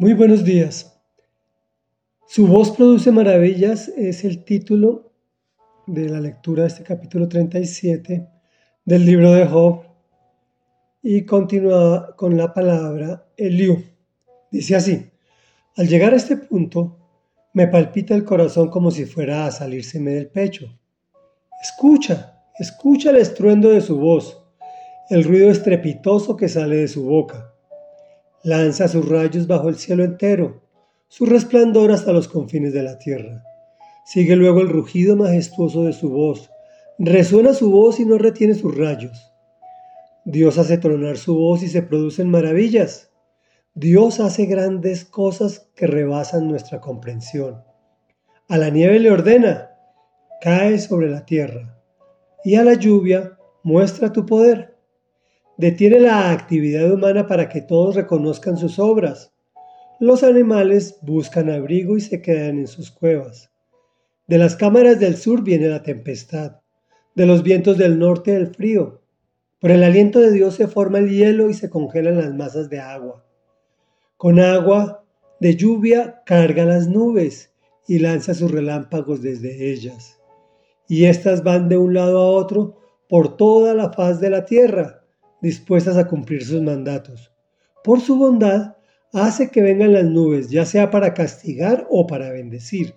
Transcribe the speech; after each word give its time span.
Muy 0.00 0.14
buenos 0.14 0.44
días. 0.44 0.98
Su 2.26 2.46
voz 2.46 2.70
produce 2.70 3.12
maravillas 3.12 3.88
es 3.88 4.24
el 4.24 4.44
título 4.44 5.12
de 5.86 6.08
la 6.08 6.20
lectura 6.20 6.62
de 6.62 6.68
este 6.68 6.84
capítulo 6.84 7.28
37 7.28 8.26
del 8.86 9.04
libro 9.04 9.32
de 9.32 9.44
Job 9.44 9.82
y 11.02 11.26
continúa 11.26 12.16
con 12.16 12.34
la 12.34 12.54
palabra 12.54 13.26
Eliú. 13.36 13.84
Dice 14.50 14.74
así, 14.74 15.10
al 15.76 15.86
llegar 15.86 16.14
a 16.14 16.16
este 16.16 16.38
punto 16.38 16.96
me 17.52 17.66
palpita 17.66 18.14
el 18.14 18.24
corazón 18.24 18.70
como 18.70 18.90
si 18.90 19.04
fuera 19.04 19.44
a 19.44 19.50
salírseme 19.50 20.12
del 20.12 20.28
pecho. 20.28 20.80
Escucha, 21.60 22.42
escucha 22.58 23.10
el 23.10 23.16
estruendo 23.16 23.68
de 23.68 23.82
su 23.82 23.98
voz, 23.98 24.42
el 25.10 25.24
ruido 25.24 25.50
estrepitoso 25.50 26.38
que 26.38 26.48
sale 26.48 26.76
de 26.76 26.88
su 26.88 27.04
boca 27.04 27.49
lanza 28.42 28.88
sus 28.88 29.08
rayos 29.08 29.46
bajo 29.46 29.68
el 29.68 29.76
cielo 29.76 30.04
entero, 30.04 30.62
su 31.08 31.26
resplandor 31.26 31.90
hasta 31.90 32.12
los 32.12 32.28
confines 32.28 32.72
de 32.72 32.82
la 32.82 32.98
tierra. 32.98 33.42
Sigue 34.04 34.36
luego 34.36 34.60
el 34.60 34.68
rugido 34.68 35.16
majestuoso 35.16 35.84
de 35.84 35.92
su 35.92 36.10
voz, 36.10 36.50
resuena 36.98 37.54
su 37.54 37.70
voz 37.70 38.00
y 38.00 38.04
no 38.04 38.18
retiene 38.18 38.54
sus 38.54 38.76
rayos. 38.76 39.32
Dios 40.24 40.58
hace 40.58 40.78
tronar 40.78 41.16
su 41.16 41.34
voz 41.34 41.62
y 41.62 41.68
se 41.68 41.82
producen 41.82 42.30
maravillas. 42.30 43.10
Dios 43.74 44.20
hace 44.20 44.46
grandes 44.46 45.04
cosas 45.04 45.70
que 45.74 45.86
rebasan 45.86 46.48
nuestra 46.48 46.80
comprensión. 46.80 47.62
A 48.48 48.58
la 48.58 48.68
nieve 48.68 48.98
le 48.98 49.10
ordena, 49.10 49.70
cae 50.40 50.78
sobre 50.78 51.08
la 51.08 51.24
tierra, 51.24 51.78
y 52.44 52.56
a 52.56 52.64
la 52.64 52.74
lluvia 52.74 53.38
muestra 53.62 54.12
tu 54.12 54.26
poder. 54.26 54.76
Detiene 55.60 56.00
la 56.00 56.30
actividad 56.30 56.90
humana 56.90 57.26
para 57.26 57.50
que 57.50 57.60
todos 57.60 57.94
reconozcan 57.94 58.56
sus 58.56 58.78
obras. 58.78 59.34
Los 59.98 60.22
animales 60.22 60.96
buscan 61.02 61.50
abrigo 61.50 61.98
y 61.98 62.00
se 62.00 62.22
quedan 62.22 62.60
en 62.60 62.66
sus 62.66 62.90
cuevas. 62.90 63.50
De 64.26 64.38
las 64.38 64.56
cámaras 64.56 64.98
del 64.98 65.18
sur 65.18 65.42
viene 65.42 65.68
la 65.68 65.82
tempestad, 65.82 66.62
de 67.14 67.26
los 67.26 67.42
vientos 67.42 67.76
del 67.76 67.98
norte 67.98 68.34
el 68.34 68.46
frío. 68.54 69.02
Por 69.58 69.70
el 69.70 69.84
aliento 69.84 70.18
de 70.20 70.32
Dios 70.32 70.54
se 70.54 70.66
forma 70.66 70.98
el 70.98 71.10
hielo 71.10 71.50
y 71.50 71.52
se 71.52 71.68
congelan 71.68 72.16
las 72.16 72.32
masas 72.32 72.70
de 72.70 72.80
agua. 72.80 73.22
Con 74.16 74.40
agua 74.40 75.04
de 75.40 75.56
lluvia 75.56 76.22
carga 76.24 76.64
las 76.64 76.88
nubes 76.88 77.52
y 77.86 77.98
lanza 77.98 78.32
sus 78.32 78.50
relámpagos 78.50 79.20
desde 79.20 79.70
ellas. 79.70 80.18
Y 80.88 81.04
éstas 81.04 81.44
van 81.44 81.68
de 81.68 81.76
un 81.76 81.92
lado 81.92 82.18
a 82.18 82.30
otro 82.30 82.78
por 83.10 83.36
toda 83.36 83.74
la 83.74 83.92
faz 83.92 84.20
de 84.20 84.30
la 84.30 84.46
tierra 84.46 84.99
dispuestas 85.40 85.96
a 85.96 86.06
cumplir 86.06 86.44
sus 86.44 86.62
mandatos. 86.62 87.32
Por 87.82 88.00
su 88.00 88.16
bondad, 88.16 88.76
hace 89.12 89.50
que 89.50 89.62
vengan 89.62 89.92
las 89.92 90.04
nubes, 90.04 90.50
ya 90.50 90.64
sea 90.64 90.90
para 90.90 91.14
castigar 91.14 91.86
o 91.90 92.06
para 92.06 92.30
bendecir. 92.30 92.94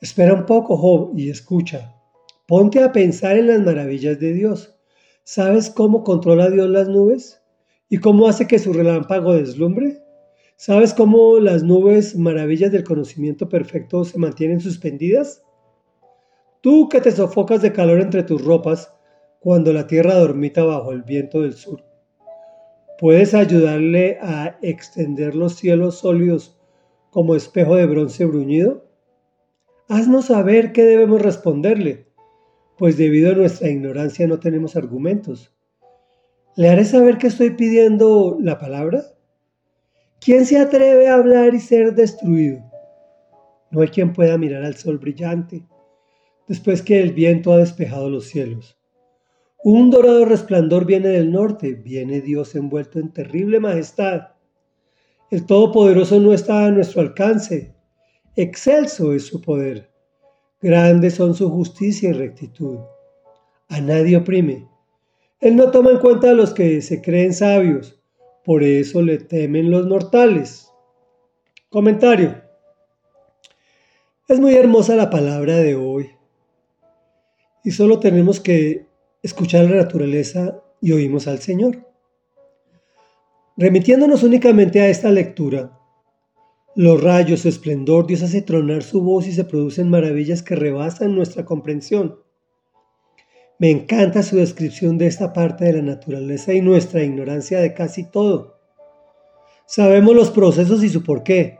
Espera 0.00 0.34
un 0.34 0.46
poco, 0.46 0.76
Job, 0.76 1.12
y 1.16 1.30
escucha. 1.30 1.94
Ponte 2.46 2.82
a 2.82 2.90
pensar 2.90 3.36
en 3.36 3.48
las 3.48 3.60
maravillas 3.60 4.18
de 4.18 4.32
Dios. 4.32 4.74
¿Sabes 5.24 5.70
cómo 5.70 6.02
controla 6.02 6.50
Dios 6.50 6.68
las 6.68 6.88
nubes? 6.88 7.42
¿Y 7.88 7.98
cómo 7.98 8.26
hace 8.26 8.46
que 8.46 8.58
su 8.58 8.72
relámpago 8.72 9.34
deslumbre? 9.34 10.02
¿Sabes 10.56 10.94
cómo 10.94 11.38
las 11.38 11.62
nubes, 11.62 12.16
maravillas 12.16 12.72
del 12.72 12.84
conocimiento 12.84 13.48
perfecto, 13.48 14.04
se 14.04 14.18
mantienen 14.18 14.60
suspendidas? 14.60 15.42
Tú 16.60 16.88
que 16.88 17.00
te 17.00 17.12
sofocas 17.12 17.62
de 17.62 17.72
calor 17.72 18.00
entre 18.00 18.22
tus 18.22 18.44
ropas, 18.44 18.92
cuando 19.40 19.72
la 19.72 19.86
tierra 19.86 20.14
dormita 20.14 20.64
bajo 20.64 20.92
el 20.92 21.02
viento 21.02 21.40
del 21.40 21.54
sur. 21.54 21.82
¿Puedes 22.98 23.32
ayudarle 23.32 24.18
a 24.20 24.58
extender 24.60 25.34
los 25.34 25.54
cielos 25.54 25.98
sólidos 25.98 26.60
como 27.10 27.34
espejo 27.34 27.74
de 27.76 27.86
bronce 27.86 28.26
bruñido? 28.26 28.84
Haznos 29.88 30.26
saber 30.26 30.72
qué 30.72 30.84
debemos 30.84 31.22
responderle, 31.22 32.06
pues 32.76 32.98
debido 32.98 33.32
a 33.32 33.34
nuestra 33.34 33.70
ignorancia 33.70 34.26
no 34.26 34.38
tenemos 34.38 34.76
argumentos. 34.76 35.56
¿Le 36.54 36.68
haré 36.68 36.84
saber 36.84 37.16
que 37.16 37.28
estoy 37.28 37.50
pidiendo 37.50 38.36
la 38.38 38.58
palabra? 38.58 39.02
¿Quién 40.20 40.44
se 40.44 40.58
atreve 40.58 41.08
a 41.08 41.14
hablar 41.14 41.54
y 41.54 41.60
ser 41.60 41.94
destruido? 41.94 42.62
No 43.70 43.80
hay 43.80 43.88
quien 43.88 44.12
pueda 44.12 44.36
mirar 44.36 44.64
al 44.64 44.76
sol 44.76 44.98
brillante, 44.98 45.64
después 46.46 46.82
que 46.82 47.00
el 47.00 47.14
viento 47.14 47.52
ha 47.52 47.56
despejado 47.56 48.10
los 48.10 48.26
cielos. 48.26 48.79
Un 49.62 49.90
dorado 49.90 50.24
resplandor 50.24 50.86
viene 50.86 51.08
del 51.08 51.30
norte, 51.30 51.74
viene 51.74 52.22
Dios 52.22 52.54
envuelto 52.54 52.98
en 52.98 53.12
terrible 53.12 53.60
majestad. 53.60 54.28
El 55.30 55.44
Todopoderoso 55.44 56.18
no 56.18 56.32
está 56.32 56.64
a 56.64 56.70
nuestro 56.70 57.02
alcance, 57.02 57.74
excelso 58.36 59.12
es 59.12 59.26
su 59.26 59.42
poder, 59.42 59.90
grandes 60.62 61.14
son 61.14 61.34
su 61.34 61.50
justicia 61.50 62.08
y 62.08 62.12
rectitud. 62.12 62.78
A 63.68 63.82
nadie 63.82 64.16
oprime. 64.16 64.66
Él 65.40 65.56
no 65.56 65.70
toma 65.70 65.90
en 65.90 65.98
cuenta 65.98 66.30
a 66.30 66.34
los 66.34 66.54
que 66.54 66.80
se 66.80 67.02
creen 67.02 67.34
sabios, 67.34 68.00
por 68.44 68.62
eso 68.62 69.02
le 69.02 69.18
temen 69.18 69.70
los 69.70 69.86
mortales. 69.86 70.72
Comentario. 71.68 72.42
Es 74.26 74.40
muy 74.40 74.54
hermosa 74.54 74.96
la 74.96 75.10
palabra 75.10 75.56
de 75.56 75.74
hoy 75.74 76.10
y 77.62 77.72
solo 77.72 78.00
tenemos 78.00 78.40
que 78.40 78.89
escuchar 79.22 79.64
la 79.64 79.76
naturaleza 79.76 80.62
y 80.80 80.92
oímos 80.92 81.26
al 81.26 81.40
Señor. 81.40 81.86
Remitiéndonos 83.56 84.22
únicamente 84.22 84.80
a 84.80 84.88
esta 84.88 85.10
lectura, 85.10 85.78
los 86.76 87.02
rayos, 87.02 87.40
su 87.40 87.48
esplendor, 87.48 88.06
Dios 88.06 88.22
hace 88.22 88.42
tronar 88.42 88.82
su 88.82 89.02
voz 89.02 89.26
y 89.26 89.32
se 89.32 89.44
producen 89.44 89.90
maravillas 89.90 90.42
que 90.42 90.54
rebasan 90.54 91.14
nuestra 91.14 91.44
comprensión. 91.44 92.20
Me 93.58 93.70
encanta 93.70 94.22
su 94.22 94.36
descripción 94.36 94.96
de 94.96 95.06
esta 95.06 95.32
parte 95.32 95.64
de 95.64 95.74
la 95.74 95.82
naturaleza 95.82 96.54
y 96.54 96.62
nuestra 96.62 97.02
ignorancia 97.02 97.60
de 97.60 97.74
casi 97.74 98.10
todo. 98.10 98.58
Sabemos 99.66 100.14
los 100.14 100.30
procesos 100.30 100.82
y 100.82 100.88
su 100.88 101.02
porqué, 101.04 101.58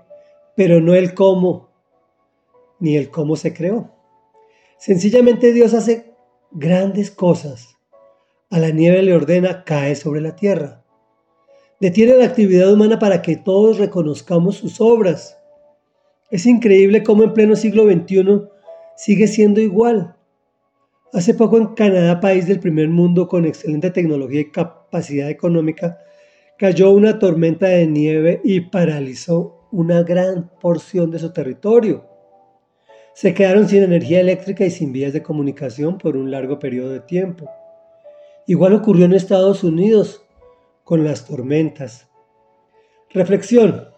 pero 0.57 0.81
no 0.81 0.95
el 0.95 1.13
cómo, 1.13 1.71
ni 2.79 2.97
el 2.97 3.11
cómo 3.11 3.37
se 3.37 3.53
creó. 3.53 3.93
Sencillamente 4.79 5.53
Dios 5.53 5.75
hace 5.75 6.10
grandes 6.53 7.11
cosas. 7.11 7.77
A 8.51 8.59
la 8.59 8.71
nieve 8.71 9.03
le 9.03 9.15
ordena, 9.15 9.65
cae 9.65 9.95
sobre 9.95 10.21
la 10.21 10.35
tierra. 10.35 10.83
Detiene 11.81 12.17
la 12.17 12.25
actividad 12.25 12.73
humana 12.73 12.99
para 12.99 13.23
que 13.23 13.37
todos 13.37 13.79
reconozcamos 13.79 14.57
sus 14.57 14.81
obras. 14.81 15.39
Es 16.31 16.47
increíble 16.47 17.03
cómo 17.03 17.23
en 17.23 17.33
pleno 17.33 17.57
siglo 17.57 17.85
XXI 17.85 18.43
sigue 18.97 19.29
siendo 19.29 19.61
igual. 19.61 20.17
Hace 21.13 21.35
poco 21.35 21.57
en 21.57 21.69
Canadá, 21.75 22.21
país 22.21 22.47
del 22.47 22.61
primer 22.61 22.89
mundo 22.89 23.29
con 23.29 23.47
excelente 23.47 23.91
tecnología 23.91 24.41
y 24.41 24.51
capacidad 24.51 25.31
económica, 25.31 25.99
cayó 26.59 26.91
una 26.91 27.19
tormenta 27.19 27.69
de 27.69 27.87
nieve 27.87 28.41
y 28.45 28.61
paralizó 28.61 29.69
una 29.73 30.03
gran 30.03 30.51
porción 30.61 31.11
de 31.11 31.19
su 31.19 31.33
territorio 31.33 32.10
se 33.15 33.35
quedaron 33.35 33.69
sin 33.69 33.83
energía 33.83 34.21
eléctrica 34.21 34.65
y 34.65 34.71
sin 34.71 34.93
vías 34.93 35.13
de 35.13 35.23
comunicación 35.23 35.99
por 35.99 36.17
un 36.17 36.31
largo 36.31 36.59
periodo 36.59 36.91
de 36.91 37.01
tiempo. 37.01 37.51
Igual 38.47 38.75
ocurrió 38.75 39.05
en 39.05 39.13
Estados 39.13 39.63
Unidos 39.63 40.25
con 40.85 41.05
las 41.05 41.27
tormentas. 41.27 42.09
Reflexión. 43.11 43.89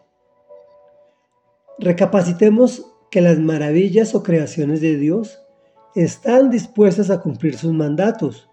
Recapacitemos 1.79 2.87
que 3.11 3.21
las 3.21 3.39
maravillas 3.39 4.15
o 4.15 4.23
creaciones 4.23 4.81
de 4.81 4.97
Dios 4.97 5.43
están 5.95 6.51
dispuestas 6.51 7.11
a 7.11 7.21
cumplir 7.21 7.57
sus 7.57 7.73
mandatos. 7.73 8.49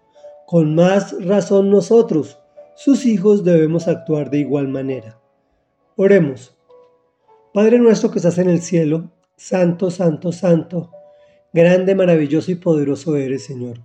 Con 0.46 0.74
más 0.74 1.14
razón 1.24 1.70
nosotros, 1.70 2.38
sus 2.76 3.06
hijos, 3.06 3.44
debemos 3.44 3.88
actuar 3.88 4.30
de 4.30 4.38
igual 4.38 4.68
manera. 4.68 5.18
Oremos. 5.96 6.56
Padre 7.52 7.78
nuestro 7.78 8.10
que 8.10 8.18
estás 8.18 8.38
en 8.38 8.48
el 8.48 8.62
cielo, 8.62 9.10
Santo, 9.42 9.90
santo, 9.90 10.32
santo, 10.32 10.90
grande, 11.54 11.94
maravilloso 11.94 12.52
y 12.52 12.56
poderoso 12.56 13.16
eres, 13.16 13.42
Señor. 13.42 13.80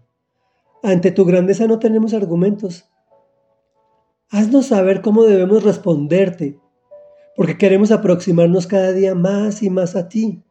Ante 0.83 1.11
tu 1.11 1.23
grandeza 1.23 1.65
no 1.65 1.79
tenemos 1.79 2.13
argumentos. 2.13 2.89
Haznos 4.29 4.65
saber 4.65 5.01
cómo 5.01 5.23
debemos 5.23 5.63
responderte, 5.63 6.59
porque 7.37 7.57
queremos 7.57 7.91
aproximarnos 7.91 8.67
cada 8.67 8.91
día 8.91 9.15
más 9.15 9.63
y 9.63 9.69
más 9.69 9.95
a 9.95 10.09
ti. 10.09 10.43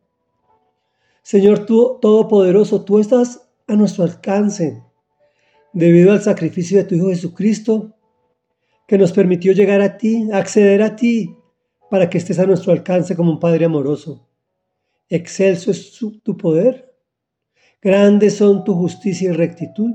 Señor 1.22 1.66
tú, 1.66 1.98
Todopoderoso, 2.00 2.82
tú 2.86 2.98
estás 2.98 3.46
a 3.66 3.76
nuestro 3.76 4.04
alcance, 4.04 4.82
debido 5.74 6.12
al 6.12 6.22
sacrificio 6.22 6.78
de 6.78 6.84
tu 6.84 6.94
Hijo 6.94 7.08
Jesucristo, 7.08 7.92
que 8.88 8.96
nos 8.96 9.12
permitió 9.12 9.52
llegar 9.52 9.82
a 9.82 9.98
ti, 9.98 10.30
acceder 10.32 10.80
a 10.80 10.96
ti, 10.96 11.36
para 11.90 12.08
que 12.08 12.16
estés 12.16 12.38
a 12.38 12.46
nuestro 12.46 12.72
alcance 12.72 13.14
como 13.14 13.32
un 13.32 13.38
Padre 13.38 13.66
amoroso. 13.66 14.26
Excelso 15.08 15.70
es 15.70 15.92
tu 16.22 16.36
poder. 16.36 16.94
Grandes 17.80 18.36
son 18.36 18.64
tu 18.64 18.74
justicia 18.74 19.30
y 19.30 19.32
rectitud. 19.32 19.92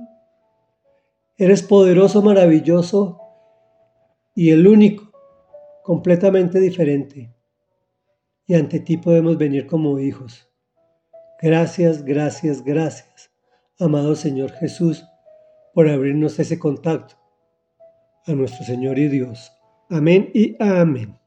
Eres 1.37 1.63
poderoso, 1.63 2.21
maravilloso 2.21 3.19
y 4.35 4.51
el 4.51 4.67
único 4.67 5.11
completamente 5.83 6.59
diferente. 6.59 7.33
Y 8.45 8.55
ante 8.55 8.79
ti 8.79 8.97
podemos 8.97 9.37
venir 9.37 9.67
como 9.67 9.99
hijos. 9.99 10.49
Gracias, 11.41 12.03
gracias, 12.03 12.63
gracias, 12.63 13.31
amado 13.79 14.15
Señor 14.15 14.51
Jesús, 14.51 15.05
por 15.73 15.87
abrirnos 15.87 16.37
ese 16.39 16.59
contacto 16.59 17.15
a 18.25 18.33
nuestro 18.33 18.65
Señor 18.65 18.99
y 18.99 19.07
Dios. 19.07 19.51
Amén 19.89 20.29
y 20.33 20.55
amén. 20.59 21.18